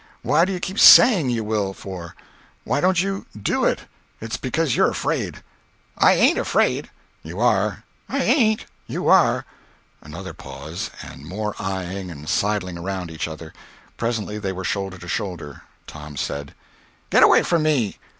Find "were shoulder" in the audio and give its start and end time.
14.51-14.97